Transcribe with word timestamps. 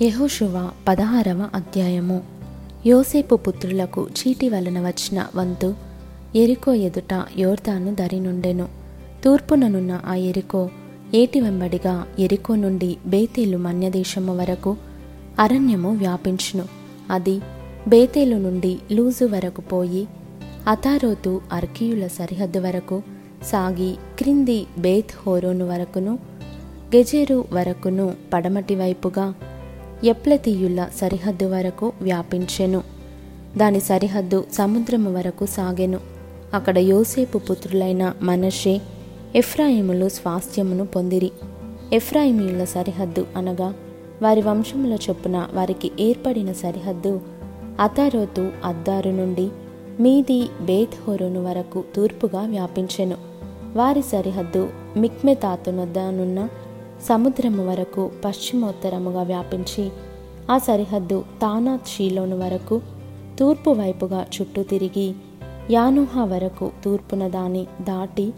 యహోశువ 0.00 0.70
పదహారవ 0.88 1.48
అధ్యాయము. 1.54 2.22
యోసేపు 2.86 3.34
పుత్రులకు 3.34 4.08
చీటి 4.08 4.48
వలన 4.48 4.80
వచ్చిన 4.80 5.26
వంతు 5.36 5.74
ఎరికో 6.36 6.74
ఎదుట 6.74 7.24
యోర్దాను 7.38 7.94
దరి 7.94 8.20
నుండెను. 8.20 8.68
తూర్పుననున్న 9.24 10.00
ఆ 10.06 10.14
ఎరికో 10.14 10.70
ఏటి 11.14 11.40
వెంబడిగా 11.40 12.06
ఎరికో 12.18 12.54
నుండి 12.54 12.96
బేతేలు 13.06 13.58
మన్యదేశము 13.58 14.36
వరకు 14.36 14.76
అరణ్యము 15.38 15.96
వ్యాపించును. 15.96 16.64
అది 17.10 17.40
బేతేలు 17.88 18.36
నుండి 18.36 18.78
లూజు 18.92 19.24
వరకు 19.24 19.60
పోయి 19.60 20.08
అతారోతు 20.68 21.40
అర్కీయుల 21.52 22.06
సరిహద్దు 22.06 22.58
వరకు 22.58 23.02
సాగి 23.44 23.96
క్రింది 24.18 24.66
బేత్ 24.78 25.10
హోరోను 25.26 25.68
వరకును 25.68 26.18
గెజేరు 26.96 27.44
వరకును 27.52 28.14
పడమటి 28.32 28.74
వైపుగా 28.74 29.34
ఎప్లతీయుల 30.04 30.88
సరిహద్దు 30.96 31.44
వరకు 31.44 31.92
వ్యాపించెను. 32.02 32.82
దాని 33.56 33.80
సరిహద్దు 33.80 34.44
సముద్రము 34.52 35.12
వరకు 35.12 35.46
సాగెను. 35.46 36.00
అక్కడ 36.54 36.78
యోసేపు 36.78 37.38
పుత్రులైన 37.38 38.12
మనషే 38.22 38.80
ఎఫ్రాయిములు 39.36 40.08
స్వాస్థ్యమును 40.08 40.86
పొందిరి. 40.86 41.30
ఎఫ్రాయిమీయుల 41.92 42.64
సరిహద్దు 42.64 43.26
అనగా 43.36 43.74
వారి 44.22 44.40
వంశముల 44.40 44.92
చొప్పున 44.92 45.48
వారికి 45.52 45.90
ఏర్పడిన 46.00 46.52
సరిహద్దు 46.52 47.20
అతారోతు 47.80 48.50
అద్దారు 48.64 49.10
నుండి 49.10 49.48
మీది 50.00 50.48
బేత్ 50.60 51.08
హోరోను 51.08 51.44
వరకు 51.44 51.84
తూర్పుగా 51.96 52.40
వ్యాపించెను. 52.40 53.16
వారి 53.74 54.02
సరిహద్దు 54.02 54.70
మిక్మెతాతునొద్దనున్న 54.96 56.48
సముద్రము 57.02 57.66
వరకు 57.66 58.10
పశ్చిమోత్తరముగా 58.24 59.22
వ్యాపించి 59.22 59.90
ఆ 60.50 60.58
సరిహద్దు 60.58 61.24
తానాత్ 61.42 61.88
షీలోను 61.88 62.38
వరకు 62.38 62.80
తూర్పు 63.38 63.70
వైపుగా 63.70 64.26
చుట్టూ 64.40 64.62
తిరిగి 64.62 65.14
యానుహ 65.70 66.24
వరకు 66.24 66.70
తూర్పున 66.84 67.28
దాని 67.28 67.64
దాటి 67.64 68.32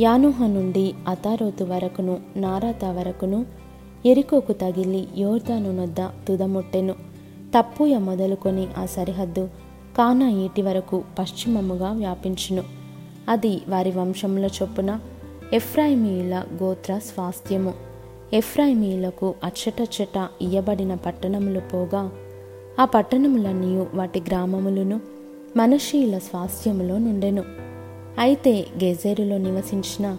యానుహ 0.00 0.46
నుండి 0.46 0.94
అతారోతు 1.08 1.64
వరకును 1.64 2.18
నారాతా 2.36 2.90
వరకును 2.90 3.46
ఎరికోకు 4.06 4.52
తగిలి 4.52 5.08
యోర్దాను 5.18 5.76
నొద్ద 5.76 6.00
తుదముట్టెను. 6.00 6.94
తప్పుయ 7.58 7.98
మొదలుకొని 7.98 8.66
ఆ 8.78 8.86
సరిహద్దు 8.86 9.48
కానా 9.98 10.28
ఈటి 10.28 10.62
వరకు 10.62 11.02
పశ్చిమముగా 11.18 11.92
వ్యాపించును. 11.92 12.62
అది 13.28 13.60
వారి 13.68 13.90
వంశముల 13.90 14.44
చొప్పున 14.44 15.00
ఎఫ్రాయిమీయుల 15.52 16.44
గోత్ర 16.62 16.98
స్వాస్థ్యము. 16.98 17.95
ఎఫ్రాయిమీలకు 18.34 19.34
అచ్చటచ్చట 19.44 20.28
ఇయ్యబడిన 20.42 20.94
పట్టణములు 20.94 21.60
పోగా 21.60 22.10
ఆ 22.80 22.84
పట్టణములన్నీ 22.84 23.86
వాటి 23.94 24.20
గ్రామములను 24.20 25.00
మనషీల 25.56 26.18
స్వాస్థ్యములో 26.18 26.98
నుండెను. 26.98 27.44
అయితే 28.18 28.66
గెజేరులో 28.84 29.38
నివసించిన 29.38 30.16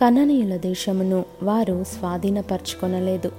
కణనీయుల 0.00 0.56
దేశమును 0.56 1.24
వారు 1.42 1.84
స్వాధీనపరచుకొనలేదు. 1.84 3.32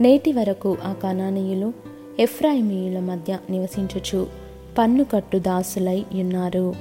నేటి 0.00 0.32
వరకు 0.32 0.76
ఆ 0.84 0.92
కణానీయులు 0.92 1.72
ఎఫ్రాయిమీయుల 2.20 2.98
మధ్య 3.00 3.38
నివసించుచు 3.50 4.26
పన్నుకట్టు 4.78 5.38
దాసులై 5.38 6.04
ఉన్నారు. 6.14 6.74